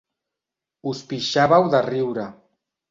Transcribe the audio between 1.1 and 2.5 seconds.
pixàveu de riure.